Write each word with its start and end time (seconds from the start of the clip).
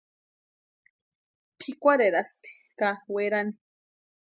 Pʼikwarherasti 1.59 2.51
ka 2.79 2.89
werani. 3.13 3.53